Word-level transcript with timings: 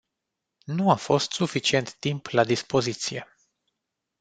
Nu 0.65 0.89
a 0.91 0.95
fost 0.95 1.31
suficient 1.31 1.93
timp 1.95 2.27
la 2.29 2.43
dispoziție. 2.43 3.35